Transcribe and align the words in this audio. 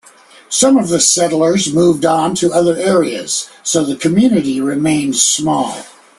Some 0.49 0.77
of 0.77 0.87
the 0.89 0.99
settlers 0.99 1.71
moved 1.71 2.05
on 2.05 2.33
to 2.37 2.51
other 2.51 2.75
areas 2.75 3.49
so 3.61 3.83
the 3.85 3.95
community 3.95 4.59
remained 4.59 5.15
small. 5.17 5.85